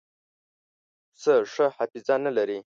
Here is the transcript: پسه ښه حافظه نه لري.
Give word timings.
پسه 1.13 1.33
ښه 1.53 1.65
حافظه 1.77 2.15
نه 2.25 2.31
لري. 2.37 2.59